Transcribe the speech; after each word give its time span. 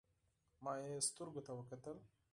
ما 0.63 0.73
يې 0.83 0.95
سترګو 1.09 1.41
ته 1.47 1.51
وکتل. 1.55 1.97